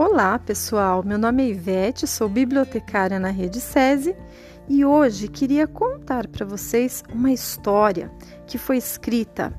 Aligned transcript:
Olá, 0.00 0.38
pessoal. 0.38 1.02
Meu 1.04 1.18
nome 1.18 1.42
é 1.42 1.48
Ivete, 1.48 2.06
sou 2.06 2.28
bibliotecária 2.28 3.18
na 3.18 3.30
Rede 3.30 3.60
SESI 3.60 4.14
e 4.68 4.84
hoje 4.84 5.26
queria 5.26 5.66
contar 5.66 6.28
para 6.28 6.46
vocês 6.46 7.02
uma 7.12 7.32
história 7.32 8.08
que 8.46 8.56
foi 8.56 8.76
escrita 8.76 9.52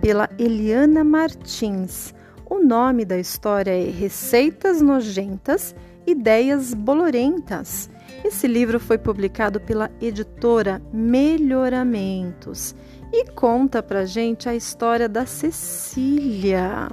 pela 0.00 0.28
Eliana 0.36 1.04
Martins. 1.04 2.12
O 2.50 2.58
nome 2.58 3.04
da 3.04 3.16
história 3.16 3.70
é 3.70 3.88
Receitas 3.88 4.82
Nojentas, 4.82 5.76
Ideias 6.04 6.74
Bolorentas. 6.74 7.88
Esse 8.24 8.48
livro 8.48 8.80
foi 8.80 8.98
publicado 8.98 9.60
pela 9.60 9.92
editora 10.00 10.82
Melhoramentos 10.92 12.74
e 13.12 13.30
conta 13.30 13.80
pra 13.80 14.04
gente 14.04 14.48
a 14.48 14.56
história 14.56 15.08
da 15.08 15.24
Cecília. 15.24 16.88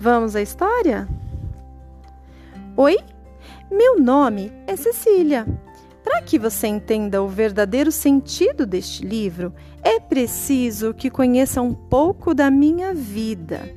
Vamos 0.00 0.34
à 0.34 0.42
história? 0.42 1.06
Oi, 2.80 2.96
meu 3.68 3.98
nome 3.98 4.52
é 4.64 4.76
Cecília. 4.76 5.44
Para 6.04 6.22
que 6.22 6.38
você 6.38 6.68
entenda 6.68 7.20
o 7.20 7.26
verdadeiro 7.26 7.90
sentido 7.90 8.64
deste 8.64 9.04
livro, 9.04 9.52
é 9.82 9.98
preciso 9.98 10.94
que 10.94 11.10
conheça 11.10 11.60
um 11.60 11.74
pouco 11.74 12.32
da 12.32 12.52
minha 12.52 12.94
vida. 12.94 13.68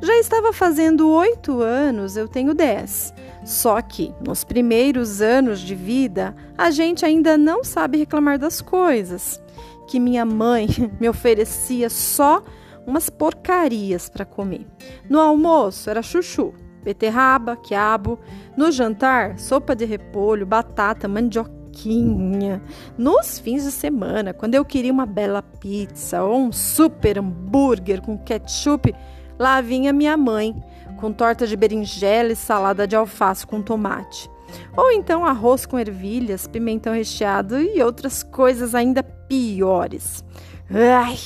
Já 0.00 0.16
estava 0.20 0.52
fazendo 0.52 1.10
oito 1.10 1.62
anos, 1.62 2.16
eu 2.16 2.28
tenho 2.28 2.54
dez. 2.54 3.12
Só 3.44 3.82
que 3.82 4.14
nos 4.24 4.44
primeiros 4.44 5.20
anos 5.20 5.58
de 5.58 5.74
vida, 5.74 6.32
a 6.56 6.70
gente 6.70 7.04
ainda 7.04 7.36
não 7.36 7.64
sabe 7.64 7.98
reclamar 7.98 8.38
das 8.38 8.60
coisas. 8.60 9.42
Que 9.88 9.98
minha 9.98 10.24
mãe 10.24 10.68
me 11.00 11.08
oferecia 11.08 11.90
só 11.90 12.40
umas 12.86 13.10
porcarias 13.10 14.08
para 14.08 14.24
comer. 14.24 14.64
No 15.10 15.18
almoço 15.18 15.90
era 15.90 16.02
chuchu, 16.02 16.54
beterraba, 16.84 17.56
quiabo. 17.56 18.18
No 18.56 18.70
jantar, 18.70 19.38
sopa 19.38 19.74
de 19.74 19.84
repolho, 19.84 20.46
batata, 20.46 21.08
mandioquinha. 21.08 22.62
Nos 22.96 23.38
fins 23.38 23.64
de 23.64 23.72
semana, 23.72 24.32
quando 24.32 24.54
eu 24.54 24.64
queria 24.64 24.92
uma 24.92 25.06
bela 25.06 25.42
pizza 25.42 26.22
ou 26.22 26.38
um 26.38 26.52
super 26.52 27.18
hambúrguer 27.18 28.02
com 28.02 28.18
ketchup, 28.18 28.94
lá 29.38 29.60
vinha 29.60 29.92
minha 29.92 30.16
mãe 30.16 30.54
com 31.00 31.12
torta 31.12 31.46
de 31.46 31.56
berinjela 31.56 32.32
e 32.32 32.36
salada 32.36 32.86
de 32.86 32.94
alface 32.94 33.46
com 33.46 33.60
tomate. 33.60 34.30
Ou 34.76 34.92
então 34.92 35.24
arroz 35.24 35.66
com 35.66 35.78
ervilhas, 35.78 36.46
pimentão 36.46 36.92
recheado 36.92 37.60
e 37.60 37.82
outras 37.82 38.22
coisas 38.22 38.74
ainda 38.74 39.02
piores. 39.02 40.22
Ai! 40.70 41.18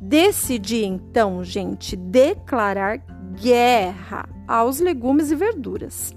Decidi 0.00 0.84
então, 0.84 1.44
gente, 1.44 1.94
declarar 1.94 3.04
guerra 3.38 4.26
aos 4.50 4.80
legumes 4.80 5.30
e 5.30 5.36
verduras. 5.36 6.12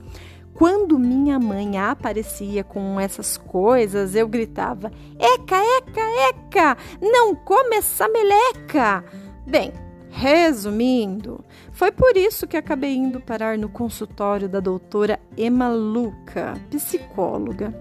Quando 0.55 0.97
minha 0.97 1.39
mãe 1.39 1.77
aparecia 1.77 2.63
com 2.63 2.99
essas 2.99 3.37
coisas, 3.37 4.15
eu 4.15 4.27
gritava: 4.27 4.91
Eca, 5.19 5.57
eca, 5.77 6.01
eca! 6.29 6.77
Não 6.99 7.35
come 7.35 7.75
essa 7.75 8.07
meleca! 8.07 9.03
Bem, 9.45 9.71
resumindo, 10.09 11.43
foi 11.71 11.91
por 11.91 12.17
isso 12.17 12.47
que 12.47 12.57
acabei 12.57 12.95
indo 12.95 13.19
parar 13.19 13.57
no 13.57 13.69
consultório 13.69 14.49
da 14.49 14.59
doutora 14.59 15.19
Emma 15.37 15.69
Luca, 15.69 16.53
psicóloga. 16.69 17.73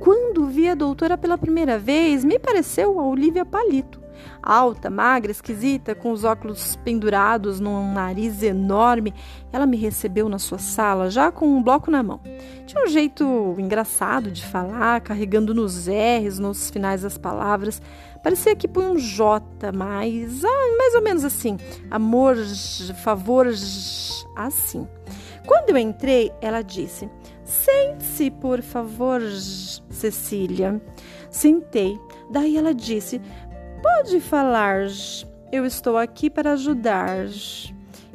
Quando 0.00 0.46
vi 0.46 0.68
a 0.68 0.74
doutora 0.74 1.18
pela 1.18 1.36
primeira 1.36 1.78
vez, 1.78 2.24
me 2.24 2.38
pareceu 2.38 2.98
a 3.00 3.06
Olivia 3.06 3.44
Palito 3.44 4.07
alta, 4.42 4.90
magra, 4.90 5.30
esquisita, 5.30 5.94
com 5.94 6.12
os 6.12 6.24
óculos 6.24 6.76
pendurados 6.76 7.60
num 7.60 7.92
nariz 7.92 8.42
enorme. 8.42 9.14
Ela 9.52 9.66
me 9.66 9.76
recebeu 9.76 10.28
na 10.28 10.38
sua 10.38 10.58
sala 10.58 11.10
já 11.10 11.30
com 11.30 11.46
um 11.46 11.62
bloco 11.62 11.90
na 11.90 12.02
mão. 12.02 12.20
Tinha 12.66 12.84
um 12.84 12.88
jeito 12.88 13.54
engraçado 13.58 14.30
de 14.30 14.44
falar, 14.44 15.00
carregando 15.00 15.54
nos 15.54 15.88
R's, 15.88 16.38
nos 16.38 16.70
finais 16.70 17.02
das 17.02 17.16
palavras. 17.16 17.80
Parecia 18.22 18.56
que 18.56 18.68
põe 18.68 18.86
um 18.86 18.98
J, 18.98 19.72
mas 19.72 20.44
ah, 20.44 20.76
mais 20.76 20.94
ou 20.94 21.02
menos 21.02 21.24
assim. 21.24 21.56
Amor, 21.90 22.36
favor, 23.02 23.46
assim. 24.36 24.86
Quando 25.46 25.70
eu 25.70 25.78
entrei, 25.78 26.30
ela 26.42 26.62
disse: 26.62 27.08
Sente-se, 27.42 28.30
por 28.30 28.60
favor, 28.60 29.22
Cecília. 29.88 30.80
Sentei. 31.30 31.98
Daí 32.30 32.58
ela 32.58 32.74
disse: 32.74 33.20
Pode 33.82 34.20
falar, 34.20 34.86
eu 35.52 35.64
estou 35.64 35.96
aqui 35.96 36.28
para 36.28 36.52
ajudar. 36.52 37.26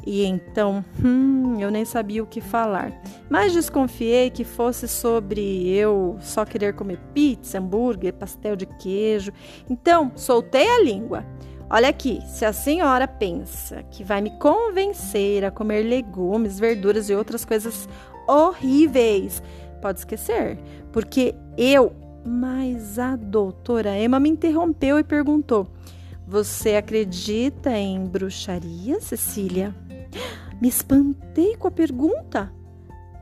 E 0.06 0.24
então, 0.24 0.84
hum, 1.02 1.58
eu 1.58 1.70
nem 1.70 1.84
sabia 1.84 2.22
o 2.22 2.26
que 2.26 2.40
falar. 2.40 2.92
Mas 3.30 3.52
desconfiei 3.52 4.28
que 4.28 4.44
fosse 4.44 4.86
sobre 4.86 5.68
eu 5.68 6.18
só 6.20 6.44
querer 6.44 6.74
comer 6.74 6.98
pizza, 7.14 7.58
hambúrguer, 7.58 8.12
pastel 8.12 8.56
de 8.56 8.66
queijo. 8.66 9.32
Então, 9.68 10.12
soltei 10.14 10.68
a 10.68 10.82
língua. 10.82 11.24
Olha 11.70 11.88
aqui, 11.88 12.20
se 12.26 12.44
a 12.44 12.52
senhora 12.52 13.08
pensa 13.08 13.82
que 13.84 14.04
vai 14.04 14.20
me 14.20 14.38
convencer 14.38 15.44
a 15.44 15.50
comer 15.50 15.82
legumes, 15.82 16.58
verduras 16.58 17.08
e 17.08 17.14
outras 17.14 17.44
coisas 17.44 17.88
horríveis, 18.28 19.42
pode 19.80 20.00
esquecer, 20.00 20.58
porque 20.92 21.34
eu 21.56 22.03
mas 22.24 22.98
a 22.98 23.16
doutora 23.16 23.98
Emma 23.98 24.18
me 24.18 24.30
interrompeu 24.30 24.98
e 24.98 25.04
perguntou: 25.04 25.68
Você 26.26 26.76
acredita 26.76 27.70
em 27.70 28.04
bruxaria, 28.06 29.00
Cecília? 29.00 29.74
Me 30.60 30.68
espantei 30.68 31.56
com 31.56 31.68
a 31.68 31.70
pergunta. 31.70 32.52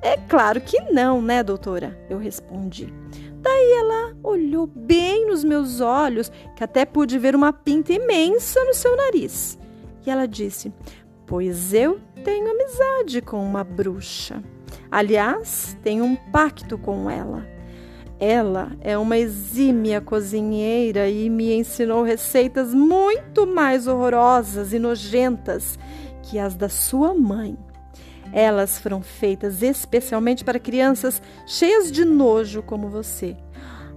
É 0.01 0.17
claro 0.17 0.61
que 0.61 0.81
não, 0.93 1.23
né, 1.23 1.43
doutora? 1.43 1.99
Eu 2.09 2.19
respondi. 2.19 2.93
Daí 3.41 3.73
ela 3.73 4.17
olhou 4.23 4.67
bem 4.67 5.27
nos 5.27 5.43
meus 5.43 5.81
olhos, 5.81 6.31
que 6.57 6.63
até 6.63 6.85
pude 6.85 7.19
ver 7.19 7.35
uma 7.35 7.53
pinta 7.53 7.93
imensa 7.93 8.65
no 8.65 8.75
seu 8.75 8.97
nariz. 8.97 9.59
E 10.07 10.11
ela 10.11 10.27
disse: 10.27 10.73
Pois 11.27 11.75
eu 11.75 12.01
tenho 12.25 12.51
amizade 12.51 13.21
com 13.21 13.45
uma 13.45 13.65
bruxa. 13.65 14.43
Aliás, 14.91 15.77
tenho 15.83 16.05
um 16.05 16.15
pacto 16.15 16.79
com 16.79 17.11
ela. 17.11 17.47
Ela 18.19 18.73
é 18.81 18.97
uma 18.97 19.19
exímia 19.19 20.01
cozinheira 20.01 21.09
e 21.09 21.29
me 21.29 21.53
ensinou 21.53 22.03
receitas 22.03 22.73
muito 22.73 23.47
mais 23.47 23.87
horrorosas 23.87 24.73
e 24.73 24.79
nojentas 24.79 25.79
que 26.23 26.39
as 26.39 26.55
da 26.55 26.69
sua 26.69 27.15
mãe. 27.15 27.57
Elas 28.33 28.79
foram 28.79 29.03
feitas 29.03 29.63
especialmente 29.63 30.45
para 30.45 30.59
crianças 30.59 31.21
cheias 31.47 31.93
de 31.93 32.05
nojo 32.05 32.63
como 32.63 32.89
você. 32.89 33.37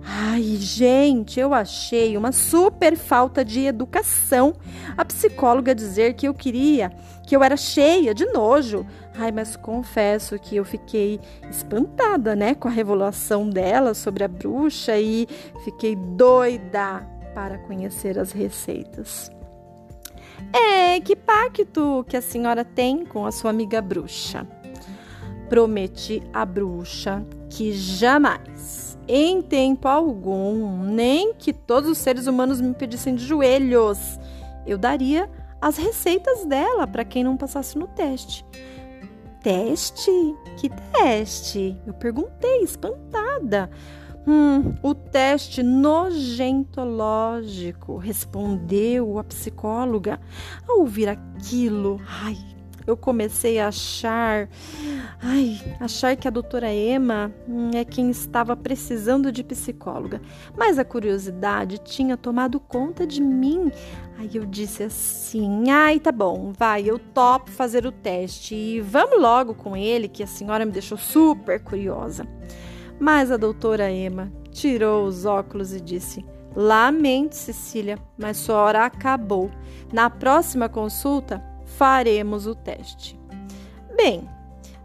Ai, 0.07 0.43
gente, 0.59 1.39
eu 1.39 1.51
achei 1.51 2.15
uma 2.15 2.31
super 2.31 2.95
falta 2.95 3.43
de 3.43 3.61
educação. 3.61 4.53
A 4.95 5.03
psicóloga 5.03 5.73
dizer 5.73 6.13
que 6.13 6.27
eu 6.27 6.33
queria, 6.33 6.91
que 7.25 7.35
eu 7.35 7.43
era 7.43 7.57
cheia 7.57 8.13
de 8.13 8.25
nojo. 8.27 8.85
Ai, 9.17 9.31
mas 9.31 9.55
confesso 9.55 10.37
que 10.37 10.57
eu 10.57 10.65
fiquei 10.65 11.19
espantada, 11.49 12.35
né, 12.35 12.53
com 12.53 12.67
a 12.67 12.71
revelação 12.71 13.49
dela 13.49 13.93
sobre 13.93 14.23
a 14.23 14.27
bruxa 14.27 14.97
e 14.97 15.27
fiquei 15.63 15.95
doida 15.95 17.07
para 17.33 17.57
conhecer 17.59 18.19
as 18.19 18.31
receitas. 18.31 19.31
É, 20.51 20.99
que 20.99 21.15
pacto 21.15 22.05
que 22.07 22.17
a 22.17 22.21
senhora 22.21 22.65
tem 22.65 23.05
com 23.05 23.25
a 23.25 23.31
sua 23.31 23.49
amiga 23.49 23.81
bruxa? 23.81 24.45
Prometi 25.47 26.21
à 26.33 26.45
bruxa 26.45 27.25
que 27.49 27.71
jamais 27.71 28.95
em 29.07 29.41
tempo 29.41 29.87
algum, 29.87 30.83
nem 30.83 31.33
que 31.33 31.53
todos 31.53 31.89
os 31.89 31.97
seres 31.97 32.25
humanos 32.25 32.59
me 32.59 32.73
pedissem 32.73 33.15
de 33.15 33.23
joelhos, 33.23 34.19
eu 34.65 34.77
daria 34.77 35.29
as 35.61 35.77
receitas 35.77 36.45
dela 36.45 36.87
para 36.87 37.05
quem 37.05 37.23
não 37.23 37.37
passasse 37.37 37.77
no 37.77 37.87
teste. 37.87 38.43
Teste? 39.45 40.35
Que 40.57 40.69
teste? 40.91 41.79
Eu 41.85 41.93
perguntei, 41.93 42.63
espantada. 42.63 43.69
Hum, 44.27 44.73
o 44.81 44.95
teste 44.95 45.61
nojentológico, 45.61 47.97
respondeu 47.97 49.19
a 49.19 49.23
psicóloga. 49.23 50.19
Ao 50.67 50.79
ouvir 50.79 51.09
aquilo, 51.09 52.01
ai, 52.23 52.54
eu 52.87 52.95
comecei 52.95 53.59
a 53.59 53.69
achar, 53.69 54.47
ai, 55.21 55.59
achar 55.79 56.15
que 56.15 56.27
a 56.27 56.31
doutora 56.31 56.71
Emma 56.71 57.33
hum, 57.47 57.71
é 57.73 57.83
quem 57.83 58.09
estava 58.09 58.55
precisando 58.55 59.31
de 59.31 59.43
psicóloga. 59.43 60.21
Mas 60.55 60.77
a 60.77 60.85
curiosidade 60.85 61.79
tinha 61.79 62.15
tomado 62.15 62.59
conta 62.59 63.05
de 63.05 63.21
mim. 63.21 63.71
Aí 64.17 64.31
eu 64.35 64.45
disse 64.45 64.83
assim: 64.83 65.69
ai, 65.69 65.99
tá 65.99 66.11
bom, 66.11 66.53
vai, 66.57 66.83
eu 66.83 66.99
topo 66.99 67.51
fazer 67.51 67.85
o 67.85 67.91
teste 67.91 68.55
e 68.55 68.81
vamos 68.81 69.19
logo 69.19 69.55
com 69.55 69.75
ele, 69.75 70.07
que 70.07 70.23
a 70.23 70.27
senhora 70.27 70.65
me 70.65 70.71
deixou 70.71 70.97
super 70.97 71.59
curiosa. 71.59 72.27
Mas 72.99 73.31
a 73.31 73.37
doutora 73.37 73.91
Emma 73.91 74.31
tirou 74.51 75.05
os 75.05 75.25
óculos 75.25 75.73
e 75.73 75.81
disse: 75.81 76.23
Lamento, 76.55 77.35
Cecília, 77.35 77.97
mas 78.17 78.37
sua 78.37 78.55
hora 78.55 78.85
acabou. 78.85 79.51
Na 79.91 80.09
próxima 80.09 80.69
consulta, 80.69 81.43
faremos 81.65 82.47
o 82.47 82.55
teste. 82.55 83.19
Bem, 83.95 84.27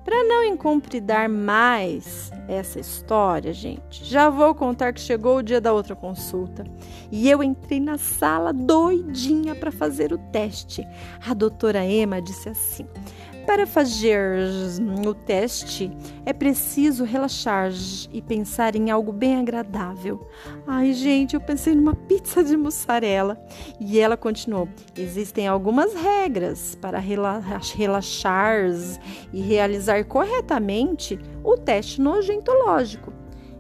Para 0.05 0.25
não 0.25 0.43
incompridar 0.43 1.29
mais 1.29 2.33
essa 2.53 2.81
história, 2.81 3.53
gente, 3.53 4.05
já 4.05 4.29
vou 4.29 4.55
contar 4.55 4.93
que 4.93 5.01
chegou 5.01 5.39
o 5.39 5.43
dia 5.43 5.61
da 5.61 5.73
outra 5.73 5.95
consulta 5.95 6.65
e 7.11 7.31
eu 7.31 7.43
entrei 7.43 7.81
na 7.81 7.97
sala 7.97 8.53
doidinha 8.53 9.55
para 9.55 9.71
fazer 9.71 10.13
o 10.13 10.19
teste. 10.19 10.87
A 11.27 11.35
doutora 11.35 11.85
Emma 11.85 12.21
disse 12.21 12.49
assim: 12.49 12.87
para 13.51 13.67
fazer 13.67 14.29
o 15.05 15.13
teste, 15.13 15.91
é 16.25 16.33
preciso 16.33 17.03
relaxar 17.03 17.73
e 18.13 18.23
pensar 18.23 18.77
em 18.77 18.91
algo 18.91 19.13
bem 19.13 19.41
agradável. 19.41 20.25
Ai, 20.67 20.93
gente, 20.93 21.35
eu 21.35 21.41
pensei 21.41 21.75
numa 21.75 21.97
pizza 21.97 22.45
de 22.45 22.57
mussarela. 22.57 23.37
E 23.81 23.99
ela 23.99 24.17
continuou: 24.17 24.69
existem 24.97 25.49
algumas 25.49 25.95
regras 25.95 26.77
para 26.77 27.01
relaxar 27.01 28.71
e 29.33 29.41
realizar 29.41 30.05
corretamente 30.05 31.19
o 31.43 31.57
teste 31.57 32.01
nojentológico. 32.01 33.13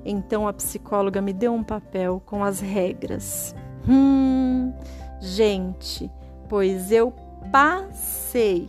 Então 0.04 0.46
a 0.48 0.52
psicóloga 0.52 1.20
me 1.20 1.32
deu 1.32 1.52
um 1.52 1.62
papel 1.62 2.22
com 2.24 2.44
as 2.44 2.60
regras. 2.60 3.54
Hum, 3.88 4.72
gente, 5.20 6.10
pois 6.48 6.92
eu 6.92 7.12
passei 7.52 8.68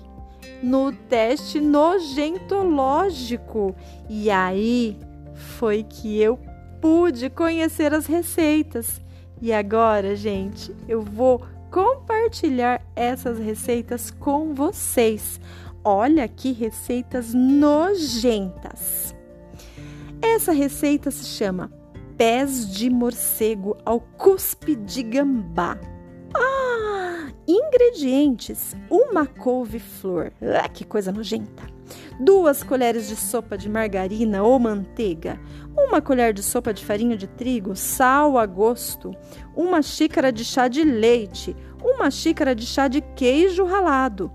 no 0.62 0.92
teste 0.92 1.60
nojentológico. 1.60 3.76
E 4.10 4.30
aí 4.30 5.00
foi 5.34 5.84
que 5.84 6.20
eu 6.20 6.38
pude 6.80 7.30
conhecer 7.30 7.94
as 7.94 8.06
receitas. 8.06 9.02
E 9.42 9.54
agora, 9.54 10.16
gente, 10.16 10.74
eu 10.88 11.02
vou 11.02 11.42
compartilhar 11.72 12.82
essas 12.96 13.40
receitas 13.40 14.12
com 14.12 14.54
vocês. 14.54 15.42
Olha 15.84 16.28
que 16.28 16.52
receitas 16.52 17.34
nojentas. 17.34 19.16
Essa 20.22 20.52
receita 20.52 21.10
se 21.10 21.26
chama 21.26 21.72
pés 22.18 22.72
de 22.72 22.90
morcego 22.90 23.76
ao 23.84 24.00
cuspe 24.00 24.76
de 24.76 25.02
gambá. 25.02 25.80
Ingredientes: 27.48 28.76
uma 28.90 29.26
couve-flor, 29.26 30.32
ah, 30.42 30.70
que 30.70 30.86
coisa 30.86 31.12
nojenta. 31.12 31.64
Duas 32.20 32.64
colheres 32.64 33.08
de 33.08 33.16
sopa 33.16 33.58
de 33.58 33.68
margarina 33.68 34.44
ou 34.44 34.60
manteiga, 34.60 35.40
uma 35.76 36.00
colher 36.00 36.34
de 36.34 36.44
sopa 36.44 36.74
de 36.74 36.86
farinha 36.86 37.18
de 37.18 37.28
trigo, 37.28 37.76
sal 37.76 38.38
a 38.38 38.46
gosto, 38.46 39.12
uma 39.56 39.82
xícara 39.82 40.32
de 40.32 40.46
chá 40.46 40.68
de 40.68 40.84
leite, 40.84 41.56
uma 41.84 42.12
xícara 42.12 42.54
de 42.54 42.66
chá 42.66 42.88
de 42.88 43.02
queijo 43.02 43.66
ralado. 43.66 44.32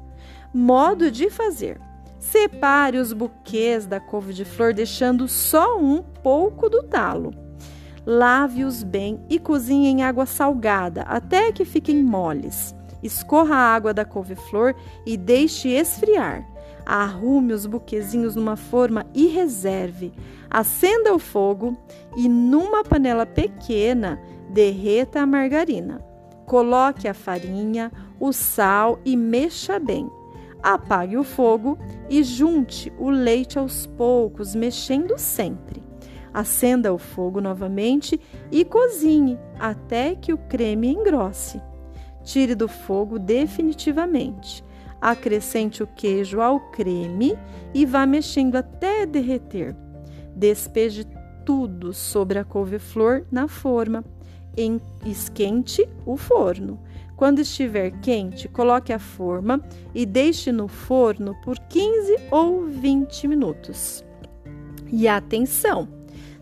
Modo 0.59 1.11
de 1.11 1.29
fazer: 1.29 1.79
separe 2.19 2.97
os 2.97 3.13
buquês 3.13 3.85
da 3.85 4.01
couve-de-flor, 4.01 4.73
deixando 4.73 5.29
só 5.29 5.79
um 5.79 6.03
pouco 6.03 6.71
do 6.71 6.83
talo. 6.83 7.31
Lave-os 8.07 8.83
bem 8.83 9.23
e 9.29 9.39
cozinhe 9.39 9.89
em 9.89 10.03
água 10.03 10.25
salgada 10.25 11.03
até 11.03 11.53
que 11.53 11.67
fiquem 11.67 12.03
moles. 12.03 12.75
Escorra 13.03 13.55
a 13.55 13.75
água 13.75 13.93
da 13.93 14.03
couve-flor 14.03 14.75
e 15.05 15.19
deixe 15.19 15.69
esfriar. 15.69 16.43
Arrume 16.87 17.53
os 17.53 17.67
buquezinhos 17.67 18.35
numa 18.35 18.57
forma 18.57 19.05
e 19.13 19.27
reserve. 19.27 20.11
Acenda 20.49 21.13
o 21.13 21.19
fogo 21.19 21.77
e, 22.17 22.31
numa 22.31 22.83
panela 22.83 23.27
pequena, 23.27 24.19
derreta 24.49 25.21
a 25.21 25.27
margarina. 25.27 26.01
Coloque 26.47 27.07
a 27.07 27.13
farinha, 27.13 27.93
o 28.19 28.33
sal 28.33 28.99
e 29.05 29.19
mexa 29.19 29.79
bem. 29.79 30.11
Apague 30.67 31.17
o 31.17 31.23
fogo 31.23 31.79
e 32.11 32.25
junte 32.25 32.93
o 32.99 33.09
leite 33.09 33.57
aos 33.57 33.87
poucos, 33.87 34.53
mexendo 34.53 35.17
sempre. 35.17 35.81
Acenda 36.35 36.93
o 36.93 36.99
fogo 36.99 37.41
novamente 37.41 38.21
e 38.51 38.65
cozinhe 38.65 39.39
até 39.61 40.17
que 40.17 40.33
o 40.33 40.37
creme 40.37 40.89
engrosse. 40.89 41.63
Tire 42.25 42.57
do 42.57 42.67
fogo 42.67 43.17
definitivamente. 43.17 44.65
Acrescente 45.01 45.85
o 45.85 45.87
queijo 45.87 46.41
ao 46.41 46.59
creme 46.59 47.39
e 47.73 47.87
vá 47.87 48.05
mexendo 48.05 48.57
até 48.57 49.07
derreter. 49.07 49.73
Despeje 50.35 51.07
tudo 51.45 51.93
sobre 51.93 52.41
a 52.41 52.45
couve-flor 52.45 53.25
na 53.31 53.47
forma. 53.47 54.05
Esquente 55.05 55.89
o 56.05 56.17
forno. 56.17 56.81
Quando 57.17 57.41
estiver 57.41 57.91
quente, 58.03 58.47
coloque 58.49 58.93
a 58.93 58.99
forma 58.99 59.61
e 59.95 60.05
deixe 60.05 60.53
no 60.53 60.69
forno 60.69 61.35
por 61.43 61.59
15 61.59 62.17
ou 62.31 62.67
20 62.67 63.27
minutos. 63.27 64.05
E 64.93 65.09
atenção! 65.09 65.89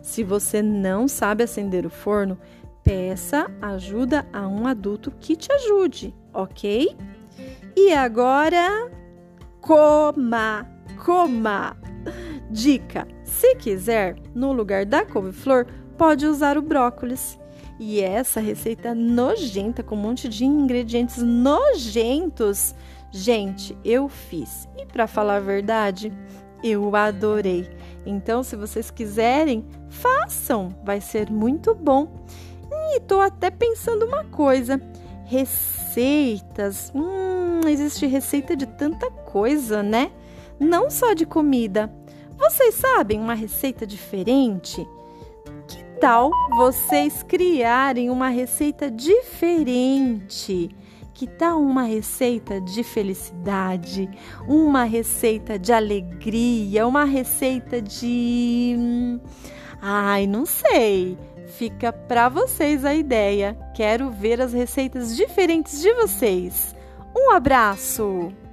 Se 0.02 0.22
você 0.22 0.60
não 0.60 1.08
sabe 1.08 1.44
acender 1.44 1.86
o 1.86 1.90
forno, 1.90 2.38
Peça 2.84 3.50
ajuda 3.62 4.26
a 4.30 4.46
um 4.46 4.66
adulto 4.66 5.10
que 5.18 5.34
te 5.34 5.50
ajude, 5.50 6.14
ok? 6.34 6.94
E 7.74 7.94
agora, 7.94 8.90
coma, 9.62 10.68
coma. 11.02 11.78
Dica: 12.50 13.08
se 13.24 13.54
quiser, 13.54 14.16
no 14.34 14.52
lugar 14.52 14.84
da 14.84 15.02
couve-flor, 15.06 15.66
pode 15.96 16.26
usar 16.26 16.58
o 16.58 16.62
brócolis. 16.62 17.38
E 17.78 18.00
essa 18.00 18.40
receita 18.40 18.94
nojenta, 18.94 19.82
com 19.82 19.96
um 19.96 20.00
monte 20.00 20.28
de 20.28 20.44
ingredientes 20.44 21.18
nojentos, 21.18 22.74
gente, 23.10 23.76
eu 23.84 24.08
fiz. 24.08 24.68
E 24.76 24.86
para 24.86 25.06
falar 25.06 25.36
a 25.36 25.40
verdade, 25.40 26.12
eu 26.62 26.94
adorei. 26.94 27.68
Então, 28.06 28.42
se 28.42 28.54
vocês 28.54 28.90
quiserem, 28.90 29.66
façam, 29.88 30.68
vai 30.84 31.00
ser 31.00 31.30
muito 31.30 31.74
bom. 31.74 32.24
E 32.94 33.00
tô 33.00 33.20
até 33.20 33.50
pensando 33.50 34.06
uma 34.06 34.24
coisa: 34.24 34.80
receitas. 35.24 36.92
Hum, 36.94 37.60
existe 37.66 38.06
receita 38.06 38.56
de 38.56 38.66
tanta 38.66 39.10
coisa, 39.10 39.82
né? 39.82 40.12
Não 40.60 40.88
só 40.90 41.12
de 41.12 41.26
comida. 41.26 41.92
Vocês 42.38 42.74
sabem 42.74 43.20
uma 43.20 43.34
receita 43.34 43.86
diferente? 43.86 44.86
Tal 46.04 46.30
vocês 46.50 47.22
criarem 47.22 48.10
uma 48.10 48.28
receita 48.28 48.90
diferente? 48.90 50.68
Que 51.14 51.26
tal 51.26 51.62
uma 51.62 51.84
receita 51.84 52.60
de 52.60 52.84
felicidade, 52.84 54.10
uma 54.46 54.84
receita 54.84 55.58
de 55.58 55.72
alegria, 55.72 56.86
uma 56.86 57.04
receita 57.04 57.80
de. 57.80 59.18
Ai, 59.80 60.26
não 60.26 60.44
sei 60.44 61.16
Fica 61.56 61.90
para 61.90 62.28
vocês 62.28 62.84
a 62.84 62.94
ideia. 62.94 63.56
Quero 63.74 64.10
ver 64.10 64.42
as 64.42 64.52
receitas 64.52 65.16
diferentes 65.16 65.80
de 65.80 65.90
vocês. 65.94 66.76
Um 67.16 67.30
abraço! 67.30 68.43